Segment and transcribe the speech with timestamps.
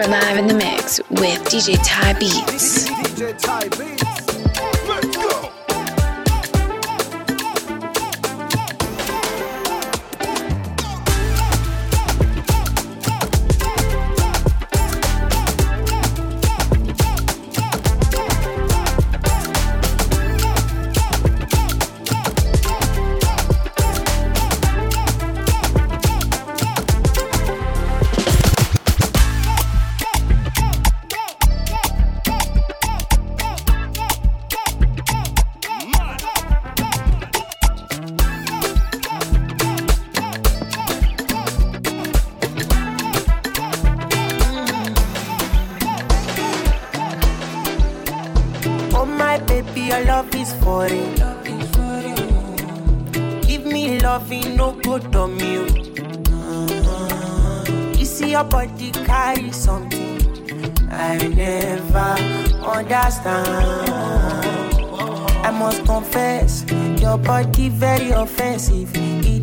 [0.00, 3.99] You're live in the mix with DJ Ty Beats.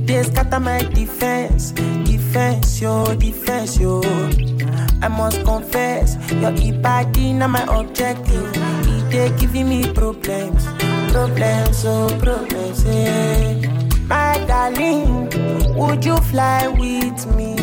[0.08, 0.60] DJ Ty Beats.
[0.60, 1.72] my defense.
[2.06, 4.02] Defense, yo, defense, yo.
[5.02, 8.52] I must confess, your body not my objective.
[9.10, 10.66] It giving me problems,
[11.12, 12.84] problems, oh problems.
[12.86, 13.56] Yeah.
[14.08, 15.30] My darling,
[15.76, 17.56] would you fly with me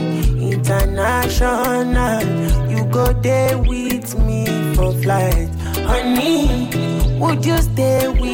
[0.52, 2.22] international?
[2.70, 5.48] You go there with me for flight,
[5.86, 6.70] honey.
[7.18, 8.33] Would you stay with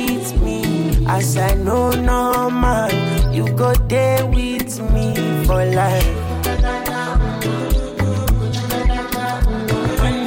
[1.07, 2.91] as I know normal?
[3.33, 6.17] You go there with me for life.
[6.51, 6.69] Problem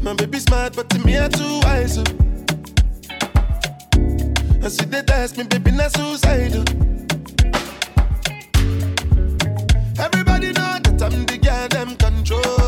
[0.08, 1.98] My baby smart, but to me, I'm too wise.
[1.98, 2.04] Oh.
[4.00, 6.64] I And she did ask me, baby, not suicidal.
[10.00, 12.67] Everybody know that I'm the girl, them control.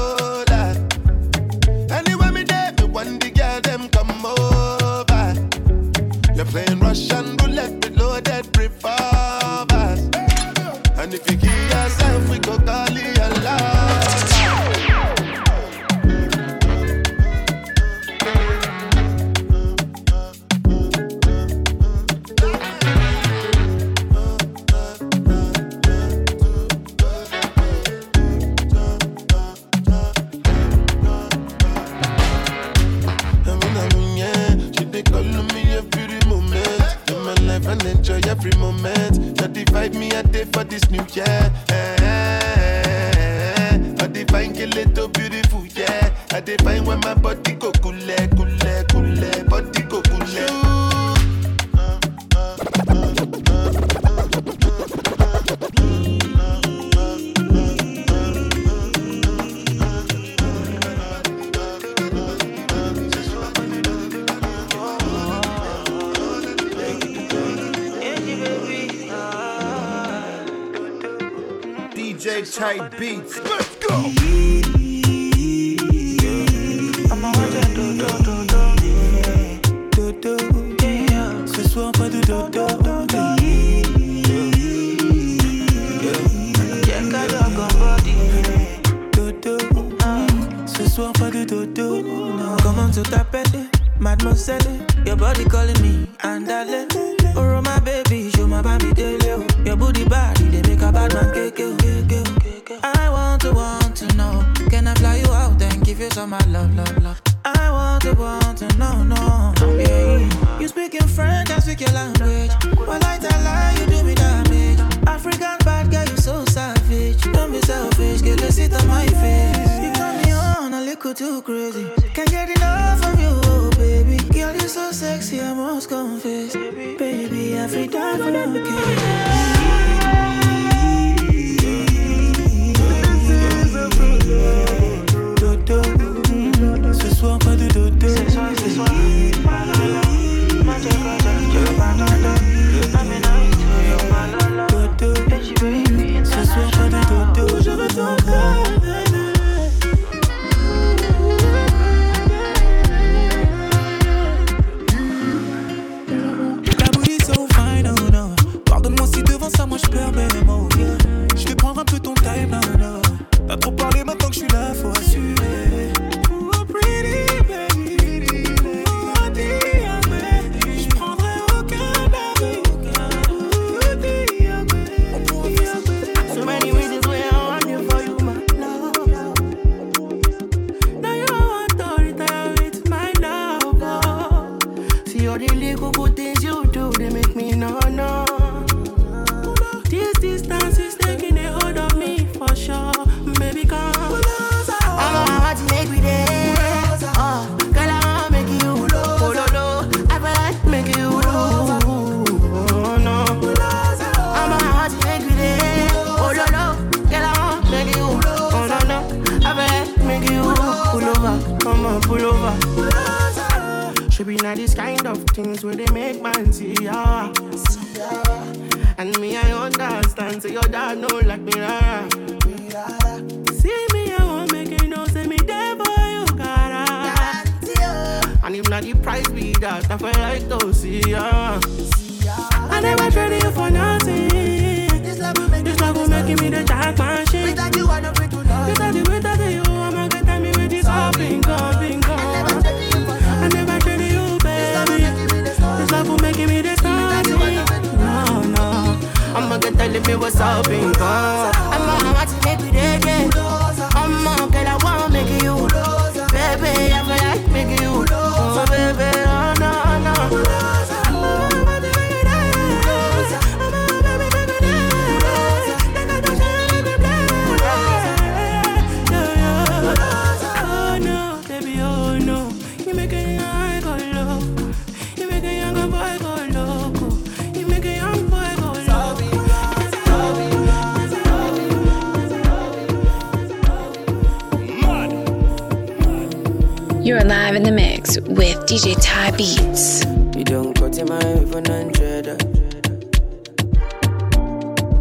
[288.70, 290.06] DJ Ty Beats.
[290.38, 292.28] You don't cut him out even hundred.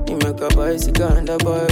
[0.09, 1.68] You make a bicycle and a boy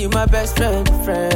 [0.00, 1.29] you my best friend, friend.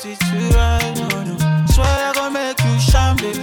[0.00, 0.18] treat
[0.54, 1.36] right, no, no.
[1.66, 3.38] Swear I gon' make you shine, baby.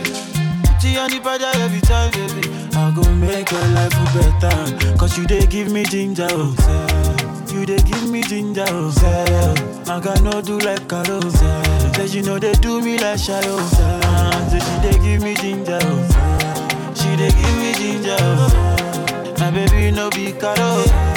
[0.65, 2.49] Put you on the project every time, baby.
[2.75, 4.97] I gon' make your life better.
[4.97, 7.53] Cause you dey give me ginger, oh, sir.
[7.55, 9.55] You dey give me ginger, oh, sir.
[9.91, 11.63] I got no do like Carol, sir.
[11.95, 14.01] Says you know they do me like shallow, sir.
[14.49, 16.93] So she dey give me ginger, oh, sir.
[16.95, 19.33] She dey give me ginger, oh, sir.
[19.39, 21.16] My baby no be Carol, sir.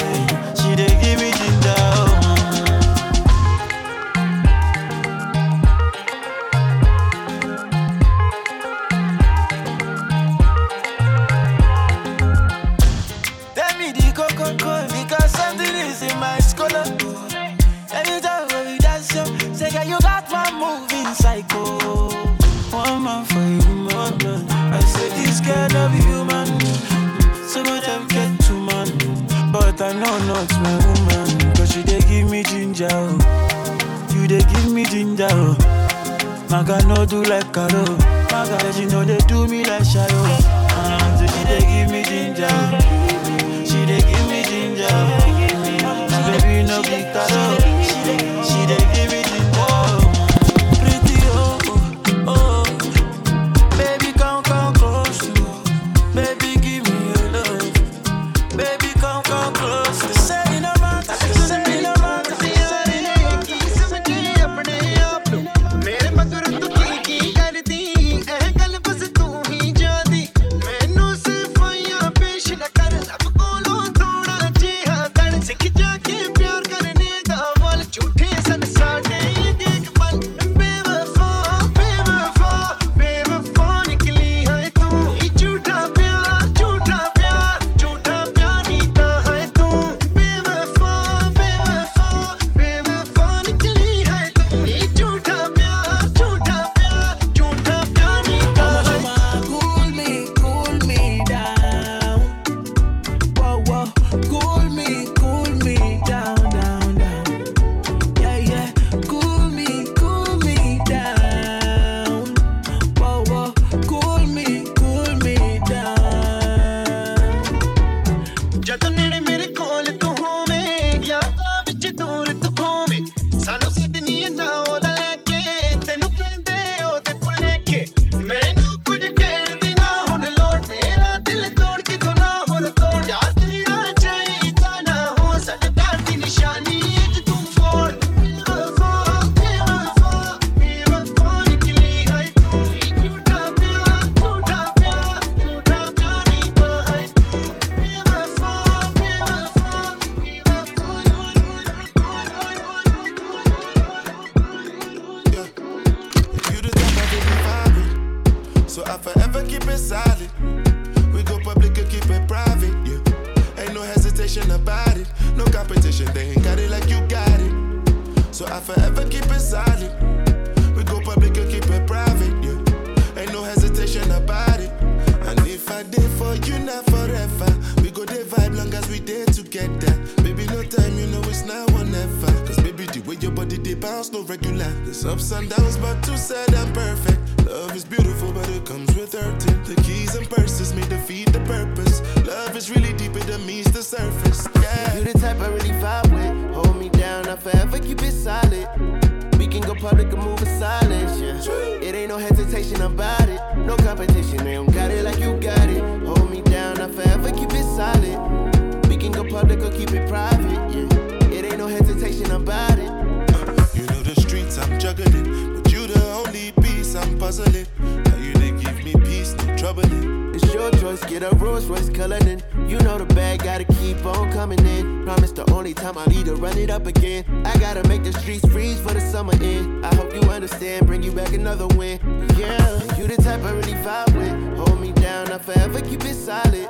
[227.60, 229.84] gotta make the streets freeze for the summer end.
[229.84, 232.00] I hope you understand, bring you back another win.
[232.38, 234.58] Yeah, you the type I really vibe with.
[234.58, 236.68] Hold me down, I forever keep it solid.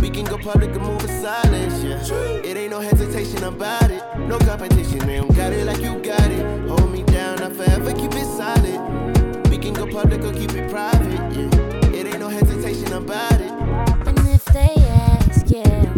[0.00, 2.16] We can go public and move in silence, yeah.
[2.44, 4.02] It ain't no hesitation about it.
[4.20, 5.26] No competition, man.
[5.28, 6.68] Got it like you got it.
[6.68, 9.50] Hold me down, I forever keep it solid.
[9.50, 11.98] We can go public or keep it private, yeah.
[11.98, 13.50] It ain't no hesitation about it.
[14.06, 15.91] And if they ask, yeah.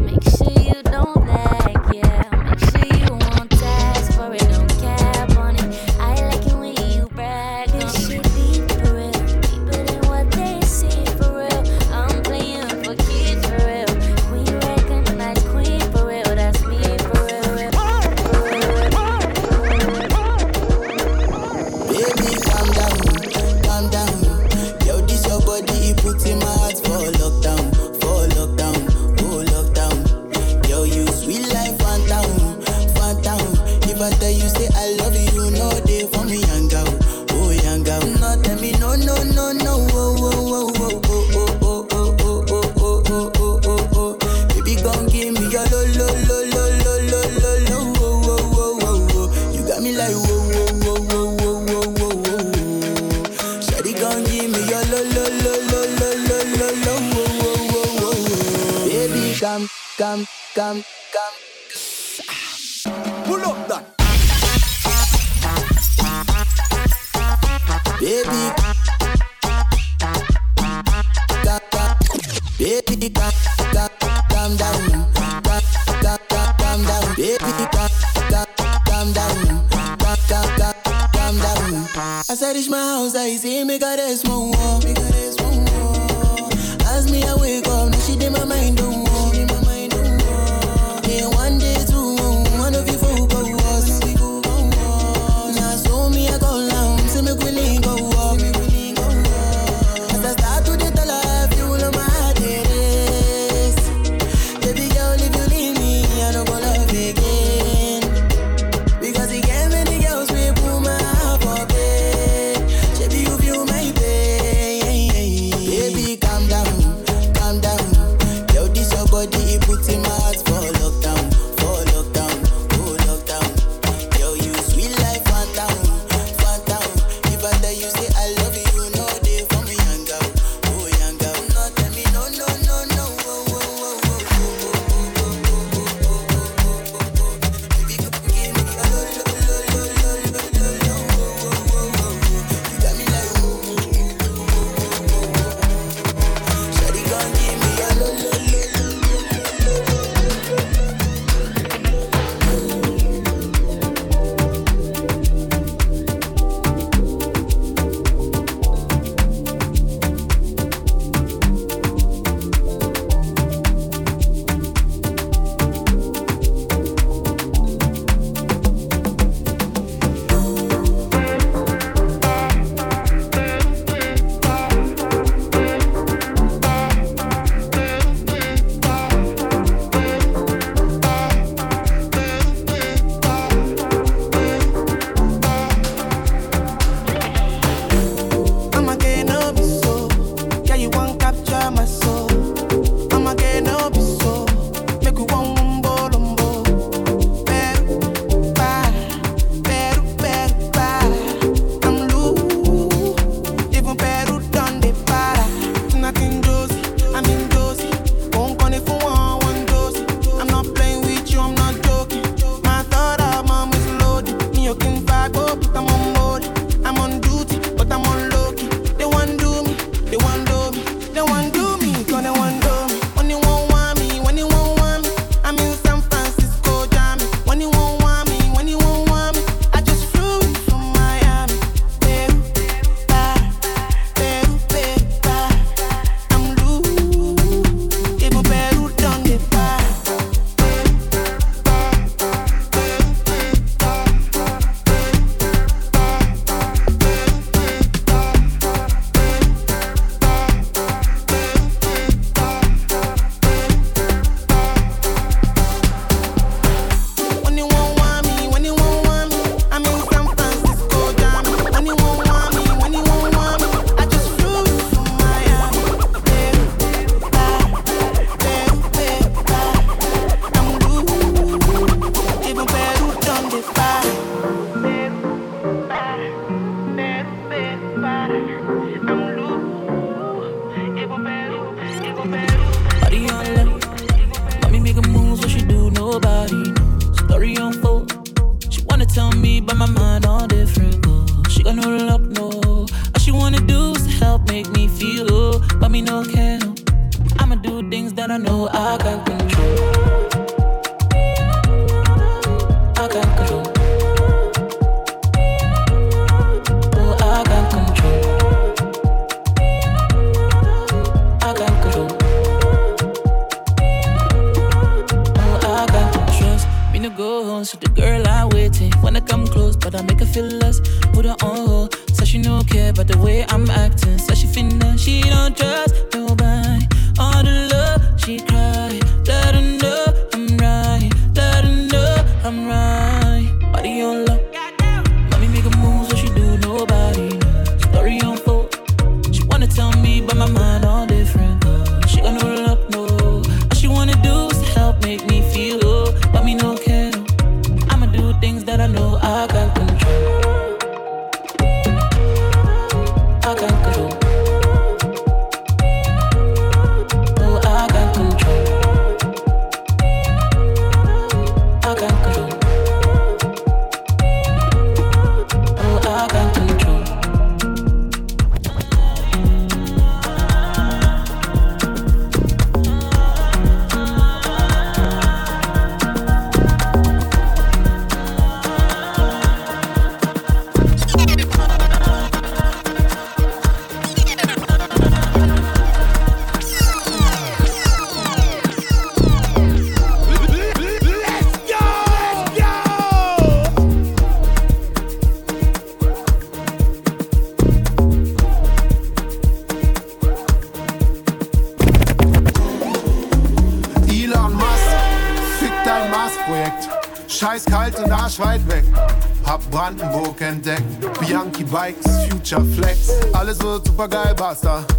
[414.37, 414.94] basta.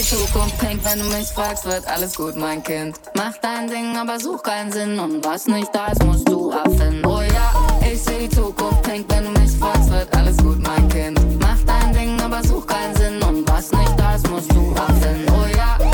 [0.00, 2.98] die Zukunft hängt, Wenn du mich fragst, wird alles gut, mein Kind.
[3.14, 4.98] Mach dein Ding, aber such keinen Sinn.
[4.98, 7.04] Und was nicht da ist, musst du erfinden.
[7.04, 7.52] Oh ja,
[7.90, 11.20] ich sehe die Zukunft hängt, Wenn du mich fragst, wird alles gut, mein Kind.
[11.40, 13.22] Mach dein Ding, aber such keinen Sinn.
[13.22, 15.26] Und was nicht da ist, musst du erfinden.
[15.28, 15.89] Oh ja,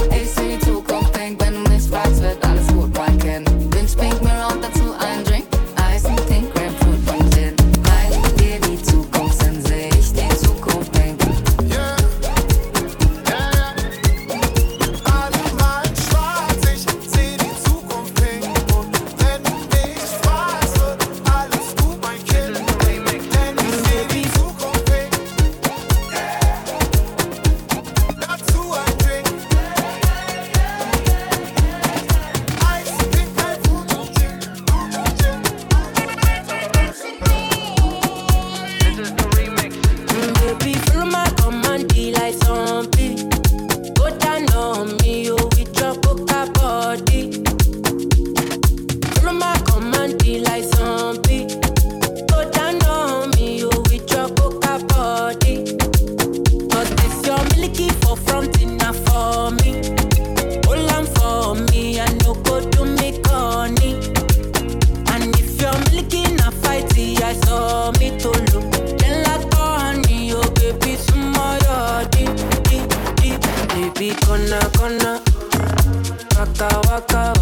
[77.01, 77.36] fuck up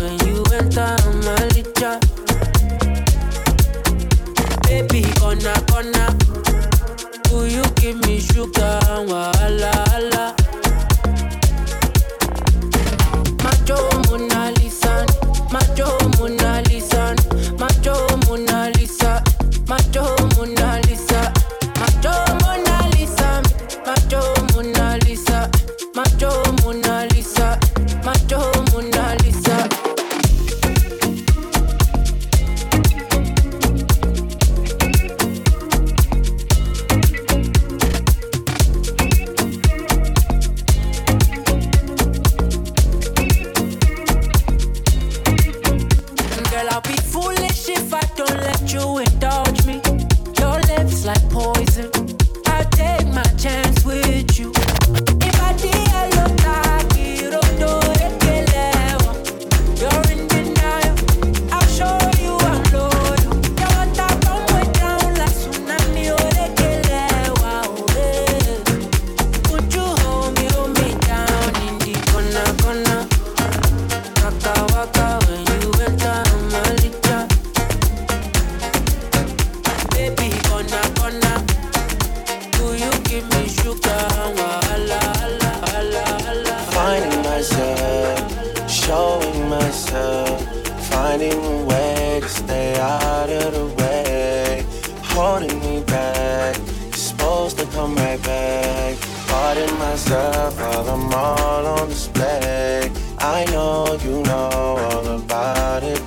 [99.78, 102.90] myself while I'm all on display.
[103.18, 104.48] I know you know
[104.86, 106.02] all about it.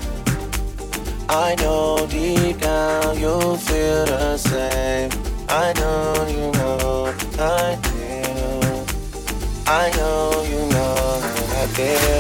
[1.29, 5.11] I know deep down you feel the same.
[5.49, 7.97] I know you know, I do.
[9.67, 11.21] I know you know
[11.61, 12.16] I feel.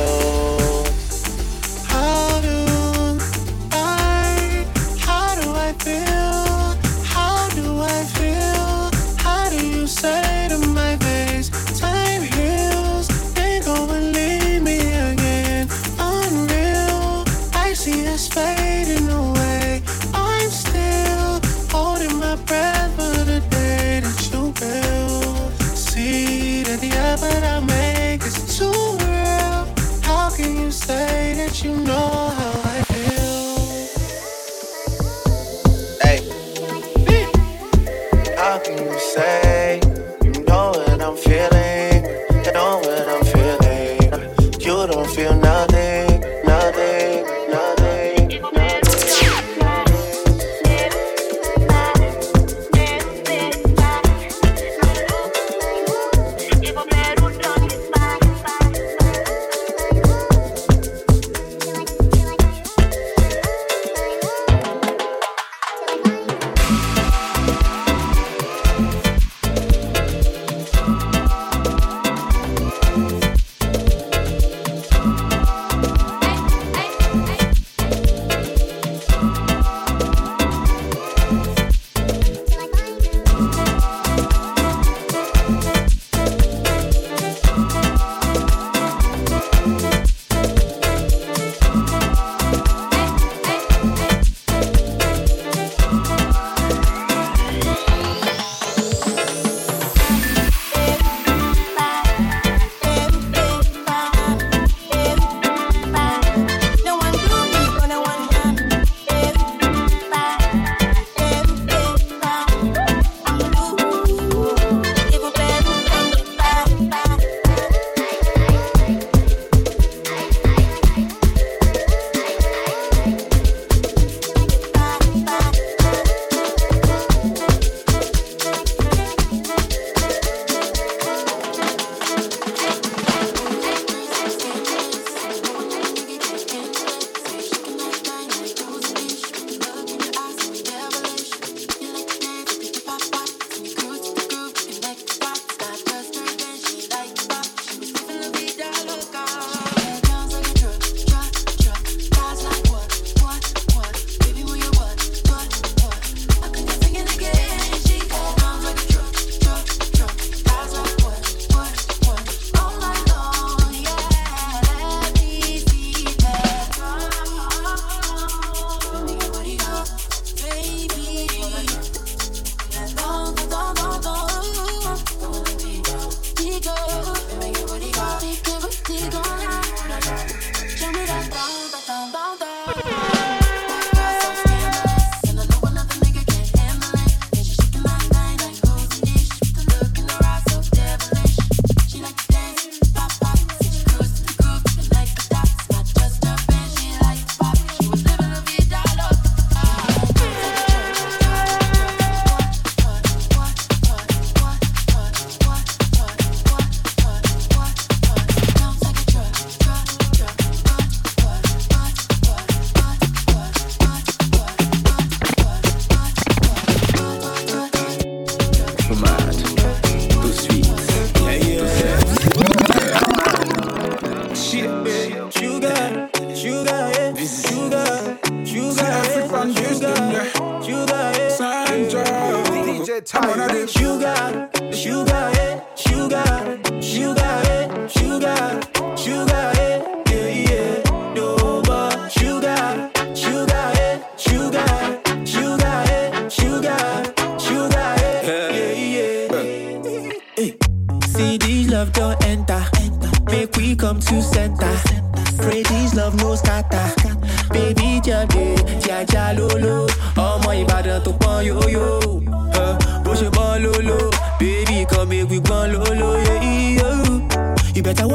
[233.37, 233.67] DJ Ty.
[233.67, 235.61] Sugar, sugar, yeah.
[235.75, 237.87] Sugar, sugar, yeah.
[237.87, 238.59] Sugar,
[238.97, 239.76] sugar, yeah.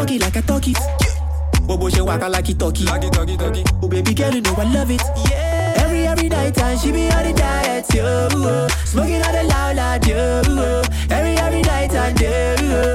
[0.02, 0.08] Yeah.
[0.08, 0.76] Walk it like I talk it.
[1.62, 2.86] Gbogbo ṣe waka like it talkie.
[3.82, 5.02] Oh baby girl, you know I love it.
[5.76, 8.28] Every every night and she be on the diet, yo.
[8.84, 10.82] Smoking on the loud loud, yo.
[11.10, 12.94] Every every night and yo.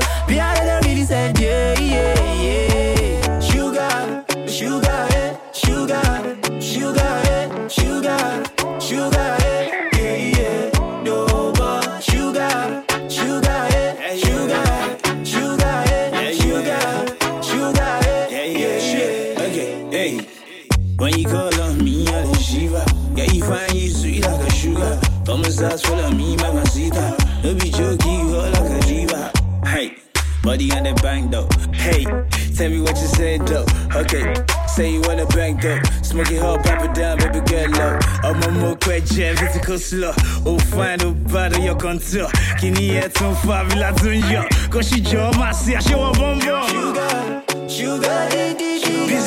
[39.78, 40.14] Question, physical slow.
[40.46, 42.30] Oh, fine, oh, bad, your contour.
[42.60, 44.44] Kini yet tún fabula tún yọ.
[44.70, 46.68] Kò ṣì jọ máa ṣe àṣewọ̀ bọ́m̀bọ̀m.
[46.70, 49.26] Sugar, sugar, daddy, sugar,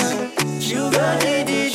[0.60, 1.69] sugar, daddy,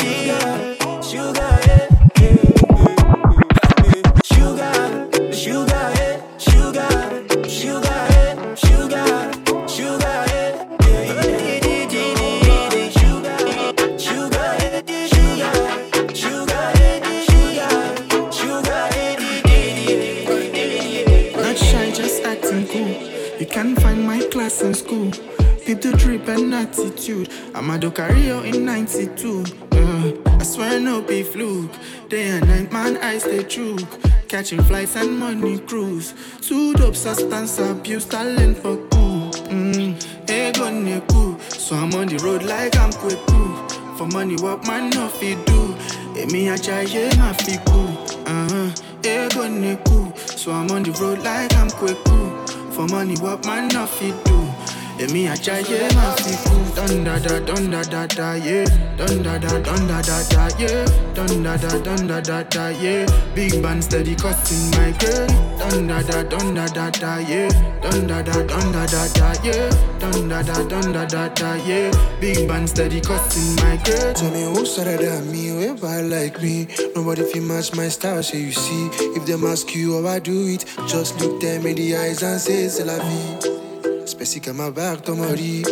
[27.05, 27.29] attitude.
[27.53, 29.45] I'm a Docario in 92.
[29.71, 31.71] Uh, I swear no be fluke.
[32.09, 33.77] Day and night, man, I stay true.
[34.27, 36.13] Catching flights and money cruise.
[36.41, 39.31] Two dope substance abuse, talent for cool.
[39.49, 39.95] Mm,
[40.29, 41.37] ego.
[41.49, 43.97] So I'm on the road like I'm Kweku.
[43.97, 45.75] For money, what man no fi do?
[46.19, 47.97] Emi ajaye ma fi cool.
[48.25, 48.71] Uh-huh.
[49.03, 50.13] Ego.
[50.15, 52.73] So I'm on the road like I'm Kweku.
[52.73, 54.34] For money, what man no fi do?
[54.97, 56.63] Emi ajaye ma fi cool.
[56.75, 58.65] Dun da da dun da da yeah.
[58.97, 60.85] Dun da da da da yeah.
[61.13, 61.77] Dun da da
[62.19, 63.05] da da yeah.
[63.35, 65.27] Big band steady cutting my girl.
[65.59, 67.49] Dun da da dun da da yeah.
[67.81, 69.69] Dun da da da da yeah.
[69.99, 71.91] Dun da da da da yeah.
[72.21, 74.13] Big band steady cutting my girl.
[74.13, 76.67] Tell me who's better than me, who vibe like me.
[76.95, 78.87] Nobody feel match my style, so you see.
[79.17, 82.39] If them ask you how I do it, just look them in the eyes and
[82.39, 83.64] say c'est la vie.
[84.15, 85.63] Spécifique à ma back, ton mari.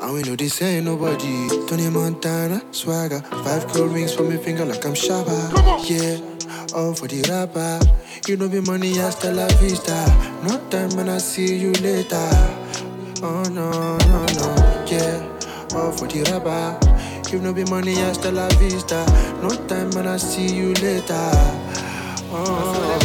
[0.00, 1.46] And we know this ain't nobody.
[1.68, 3.20] Tony Montana, swagger.
[3.44, 5.36] Five gold rings for me finger like I'm Shabba.
[5.84, 6.18] Yeah,
[6.74, 7.78] all for the rapper.
[8.26, 9.94] You know me money hasta la vista.
[10.42, 12.30] No time when I see you later.
[13.22, 13.70] Oh no,
[14.08, 15.76] no, no, yeah.
[15.76, 16.78] All for the rapper.
[17.30, 19.04] You know me money hasta la vista.
[19.42, 21.30] No time when I see you later.
[22.32, 22.95] Oh,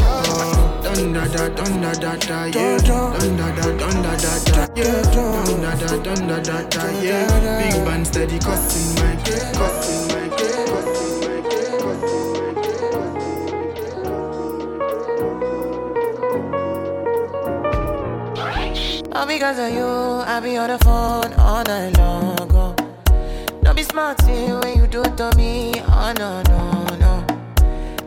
[0.91, 0.95] oh.
[0.95, 2.77] Dun da da da da da yeah.
[2.77, 5.01] Dun da da dun da da da yeah.
[5.11, 7.27] Dun da da dun da da da yeah.
[7.61, 12.49] Big band steady cutting my girl, cutting my girl, cutting my girl, cutting my
[19.01, 19.11] girl.
[19.13, 22.51] All because of you, I be on the phone all night long.
[22.53, 22.75] Oh.
[23.63, 25.73] Don't be smart when you do it to me.
[25.87, 27.25] Oh no, no, no.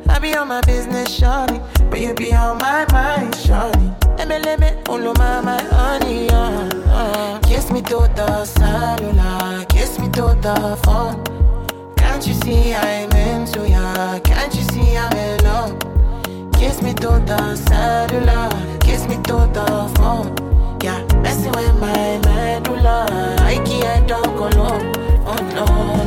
[0.09, 1.61] I be on my business, shawty.
[1.95, 4.18] But you be on my mind, shawty.
[4.18, 7.38] Let me, let me, follow my, honey, uh, uh.
[7.42, 11.22] Kiss me to the cellular, kiss me to the phone.
[11.95, 14.18] Can't you see I'm into ya?
[14.24, 15.78] Can't you see I'm in love?
[16.55, 18.49] Kiss me to the cellular,
[18.80, 20.34] kiss me to the phone.
[20.82, 23.07] Yeah, messing with my medulla.
[23.38, 24.92] I can't talk alone.
[25.24, 26.03] Oh no,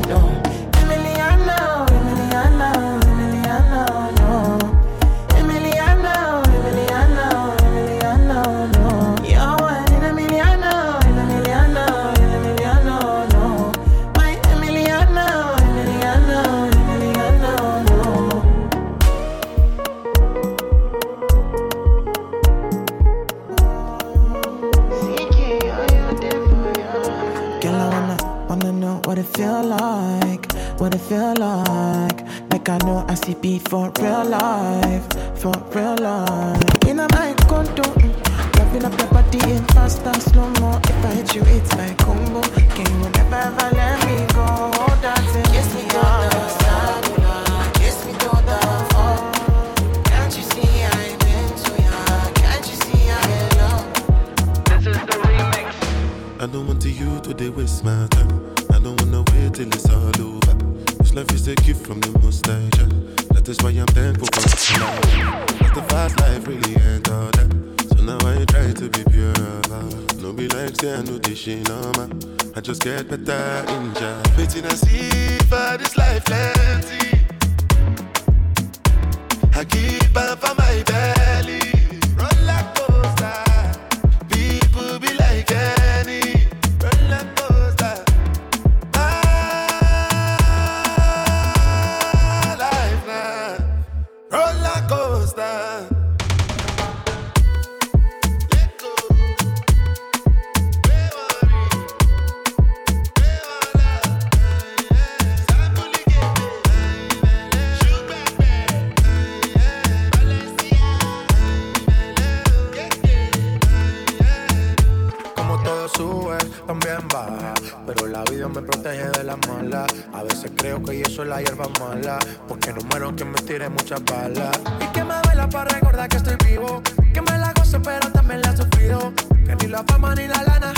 [121.27, 122.17] la hierba mala.
[122.47, 124.59] Porque no muero que me tire muchas balas.
[124.81, 126.81] Y que me duela para recordar que estoy vivo.
[127.13, 129.13] Que me la gozo, pero también la he sufrido.
[129.45, 130.73] Que ni la fama ni la lana.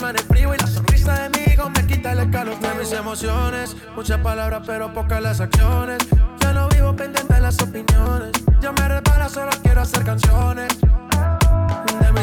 [0.00, 2.92] No el frío y la sonrisa de mi hijo me quita el escalofrío de mis
[2.92, 3.76] emociones.
[3.94, 5.98] Muchas palabras, pero pocas las acciones.
[6.40, 8.32] Ya no vivo pendiente de las opiniones.
[8.60, 10.76] Ya me repara, solo quiero hacer canciones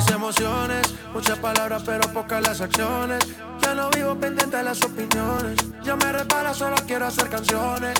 [0.02, 0.94] mis emociones.
[1.14, 3.20] Muchas palabras, pero pocas las acciones.
[3.62, 5.58] Ya no vivo pendiente de las opiniones.
[5.84, 7.94] Ya me repara, solo quiero hacer canciones.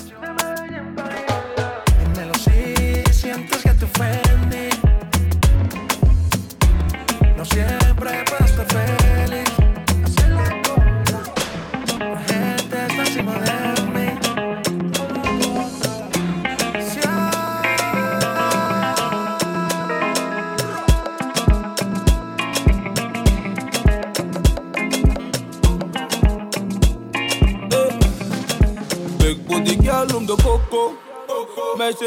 [2.00, 4.68] Dímelo si sientes que te ofendí.
[7.36, 9.51] No siempre puedo estar feliz.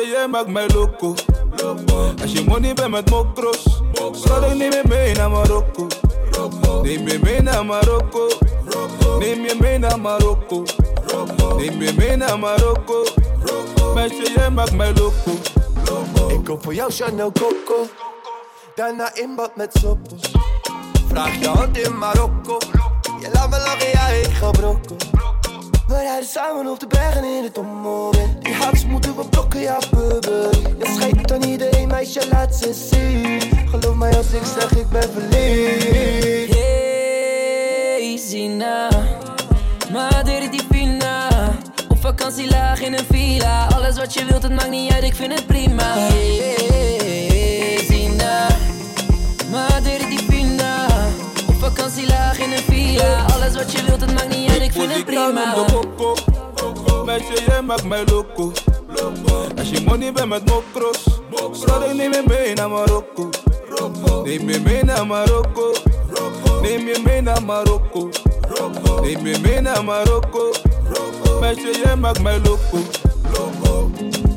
[0.05, 1.13] Jij maakt mij loco.
[2.21, 3.81] Als je money bent met mokros,
[4.13, 5.87] zal ik neem je mee naar Marokko.
[6.83, 8.27] Neem je mee naar Marokko.
[9.19, 10.63] Neem je mee naar Marokko.
[11.57, 13.03] Neem je mee naar Marokko.
[13.93, 15.31] Meisje, jij maakt mij loco.
[16.27, 17.87] Ik koop voor jou Chanel Coco.
[18.75, 20.31] Daarna in bad met soppels.
[21.07, 22.57] Vraag je hand in Marokko.
[23.19, 24.95] Je laat me lachen, ja, ik ga brokko.
[25.87, 28.43] We rijden samen op de bergen in het ommoment.
[28.43, 29.77] Die haaks moeten we blokken, ja.
[30.77, 33.41] Je schijnt aan iedereen, meisje, laat ze zien.
[33.69, 36.53] Geloof mij als ik zeg, ik ben verliefd.
[36.53, 38.89] Hey, Zina,
[39.91, 41.29] Madre di Pina.
[41.89, 43.67] Op vakantie laag in een villa.
[43.67, 45.93] Alles wat je wilt, het maakt niet uit, ik vind het prima.
[45.97, 48.47] Hey, Zina,
[49.49, 50.85] Madre di Pina.
[51.47, 53.25] Op vakantie laag in een villa.
[53.33, 55.55] Alles wat je wilt, het maakt niet uit, ik vind het prima.
[57.05, 58.51] Meisje, jij maakt mij loco.
[59.57, 61.03] Als je money bent met mokros,
[61.51, 63.29] zal ik neem je mee naar Marokko.
[64.23, 65.73] Neem je mee naar Marokko.
[66.61, 68.09] Neem je mee naar Marokko.
[69.01, 70.51] Neem je mee naar Marokko.
[71.39, 72.77] Meisje, jij maakt mij loco.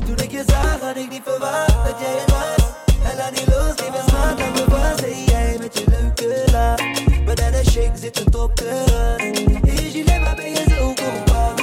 [0.05, 2.67] Toen ik je zag, had ik niet verwacht dat jij het was.
[3.11, 4.99] En laat niet los, eens maat aan me vast.
[4.99, 7.08] Hey, jij met je leuke lach.
[10.69, 11.59] Zo compact.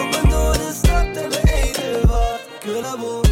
[2.67, 3.26] Loop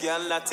[0.00, 0.52] girl that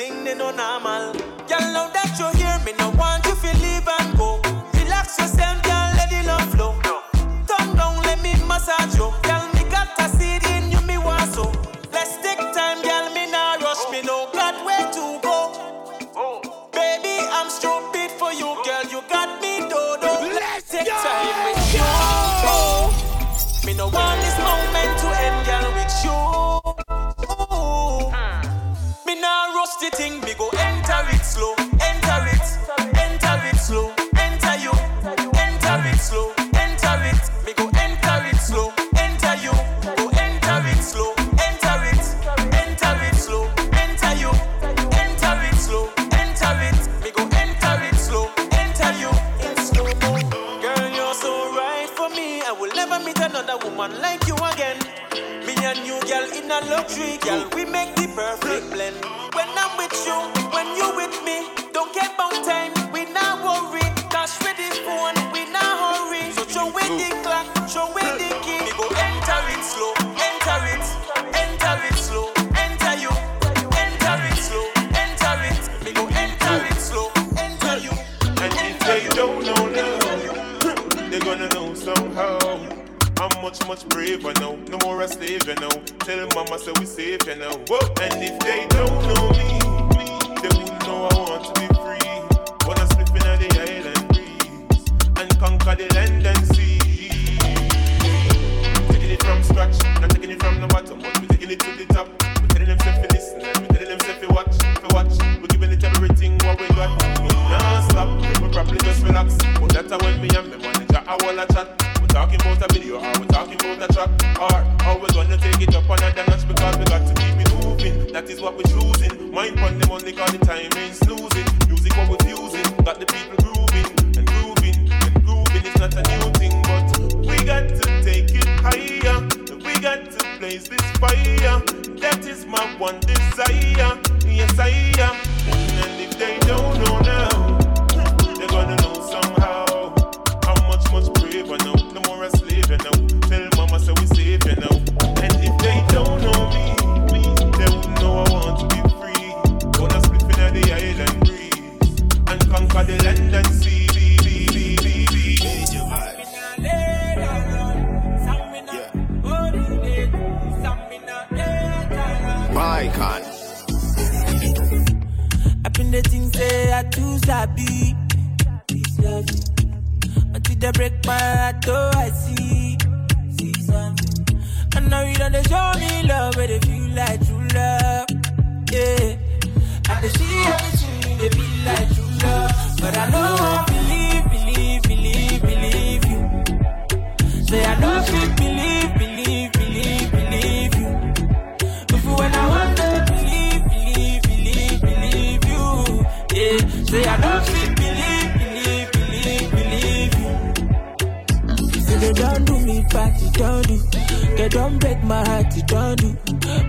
[204.56, 206.16] don't break my heart, it don't do.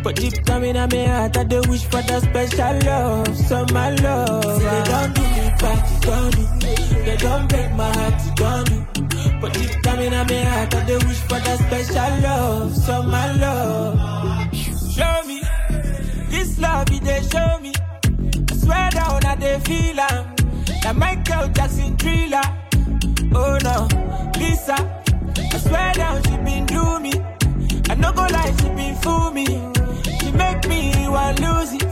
[0.04, 3.90] But deep down in my heart, I do wish for that special love, so my
[4.06, 4.60] love.
[4.60, 6.44] They don't do me bad, it don't do.
[7.06, 9.40] They don't break my heart, it don't do.
[9.40, 13.32] But deep down in my heart, I do wish for that special love, so my
[13.44, 14.54] love.
[14.96, 15.42] Show me
[16.30, 17.72] this love, they show me.
[18.52, 20.36] I swear down, I they feel I'm
[20.84, 22.48] like Michael Jackson thriller.
[23.34, 23.88] Oh no,
[24.40, 24.76] Lisa,
[25.54, 27.37] I swear down, she been do me.
[27.90, 29.46] I no go lie, she be fool me.
[30.20, 31.84] She make me want lose it.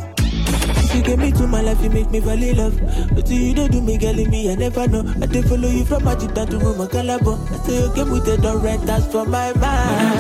[0.92, 2.80] She gave me to my life, you make me fall in love.
[3.14, 5.04] But you don't do me, girl, me, I never know.
[5.22, 7.40] I did follow you from Ajita to Roma Calabo.
[7.52, 10.20] I say you came with the door right, that's for my mind.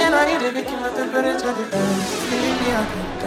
[0.00, 2.30] And I need to become a temperature defense.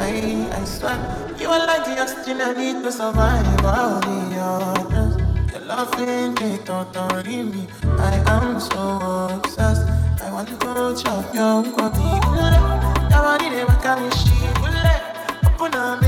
[0.06, 1.36] I swear.
[1.40, 3.66] You are like the oxygen I need to survive.
[3.66, 5.23] I'll be honest
[5.66, 6.94] loving it, don't
[7.44, 7.68] me.
[7.84, 9.00] I am so
[9.36, 9.88] obsessed.
[10.22, 12.04] I want to go chop your body.
[13.10, 14.58] That body, they make me shit.
[15.46, 16.02] Open up,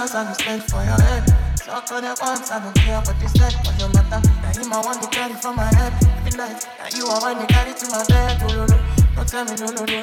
[0.00, 1.22] I go spend for your head.
[1.58, 3.54] Suck on your once, I don't care what they said.
[3.64, 4.20] What your matter?
[4.42, 5.92] Now him I want to carry from my head.
[6.18, 8.42] Every night, now you I want to carry to my bed.
[8.42, 8.76] Oh, no, no.
[9.14, 10.00] Don't tell me no, no, no.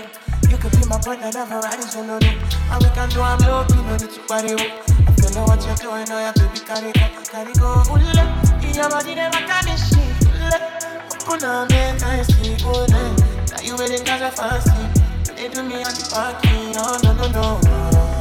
[0.49, 2.19] You could be my partner, never riding solo, no.
[2.19, 2.31] no.
[2.71, 4.63] And we can do I'm low, you no need to party, oh.
[4.63, 7.83] I know what you're doing, oh yeah, baby, carry go, carry go.
[8.63, 10.07] In your body, never can be shit.
[10.31, 10.59] Ule,
[11.19, 12.87] open up, man, I see, ule.
[12.87, 15.11] Now you waiting cause I fancy.
[15.35, 17.59] They do me on the parking, oh no, no, no.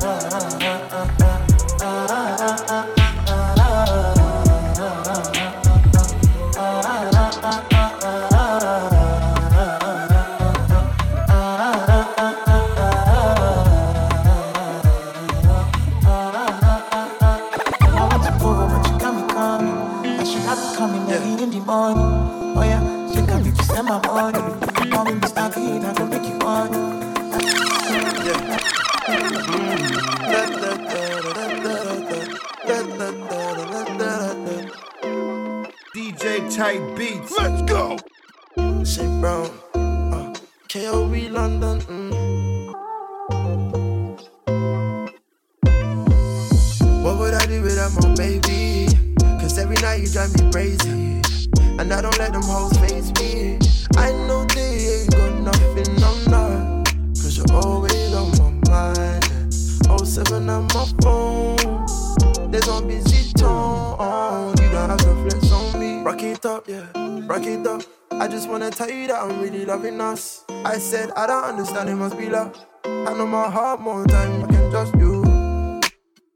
[0.03, 1.50] Ah, ah, ah,
[1.83, 3.10] ah, ah, ah, ah,
[36.61, 37.33] Tight Beats.
[37.39, 37.97] Let's go.
[38.85, 40.35] Shit Brown, uh,
[40.69, 41.81] KOB London.
[41.81, 42.75] Mm.
[47.03, 48.89] What would I do without my baby?
[49.41, 51.23] Cause every night you drive me crazy.
[51.79, 53.59] And I don't let them hoes face me.
[53.97, 56.95] I know they ain't got nothing on that.
[57.23, 59.55] Cause you're always on my mind.
[60.07, 61.40] 07 on my phone.
[66.31, 66.87] It up, yeah.
[67.27, 67.83] Rock it up.
[68.13, 70.45] I just wanna tell you that I'm really loving us.
[70.65, 72.57] I said I don't understand, it must be love.
[72.85, 75.23] I know my heart more time, I can trust you.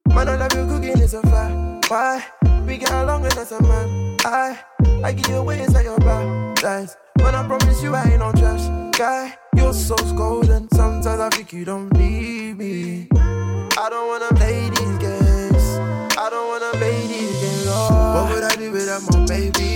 [0.08, 1.90] Man, I love you cooking, it's a fact.
[1.90, 2.24] Why?
[2.66, 4.16] We get along and that's a man.
[4.24, 4.58] I,
[5.04, 6.96] I give you away inside your baptized.
[7.20, 9.36] When I promise you I ain't no trash guy.
[9.56, 13.08] You're so golden, sometimes I think you don't need me.
[13.12, 15.64] I don't wanna play these games.
[16.18, 17.66] I don't wanna play these games.
[17.68, 18.24] Oh.
[18.24, 19.73] What would I do without my baby?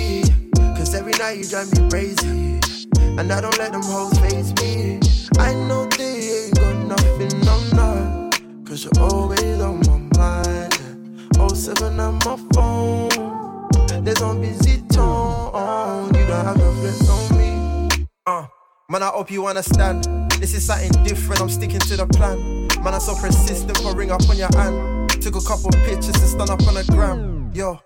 [1.09, 2.61] Every night you drive me crazy.
[3.17, 5.01] And I don't let them hoes face me.
[5.39, 8.43] I know they ain't got nothing on that.
[8.67, 11.57] Cause you're always on my mind.
[11.57, 14.05] 07 on my phone.
[14.05, 16.13] There's no busy tone.
[16.15, 18.07] You don't have to flex on me.
[18.27, 18.47] Uh,
[18.91, 20.05] man, I hope you understand.
[20.33, 22.67] This is something different, I'm sticking to the plan.
[22.85, 25.09] Man, I'm so persistent for ring up on your hand.
[25.23, 27.51] Took a couple pictures to stand up on the gram.
[27.55, 27.81] Yo,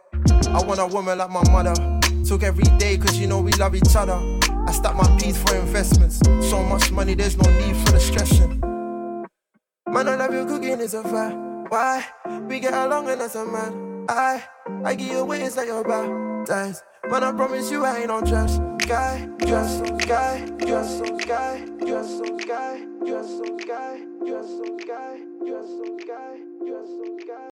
[0.48, 2.01] I want a woman like my mother.
[2.32, 4.18] Took every day cause you know we love each other.
[4.66, 6.18] I stack my peas for investments.
[6.48, 8.58] So much money, there's no need for the stressing.
[9.86, 11.36] Man, I love you cooking, it's a fact.
[11.68, 12.02] Why?
[12.48, 14.06] We get along and that's a man.
[14.08, 14.42] I,
[14.82, 16.82] I give you away inside your baptized.
[17.10, 18.56] Man, I promise you I ain't no trash
[18.88, 19.28] guy.
[19.44, 24.48] Just guy, just guy, just guy, just guy, just
[24.88, 25.68] guy, just
[26.08, 27.32] guy, just so guy.